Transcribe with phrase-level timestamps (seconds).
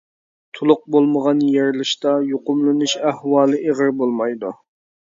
[0.59, 4.57] تولۇق بولمىغان يېرىلىشتا يۇقۇملىنىش ئەھۋالى ئېغىر بولمايدۇ.